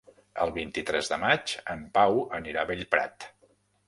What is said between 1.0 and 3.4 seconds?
de maig en Pau anirà a Bellprat.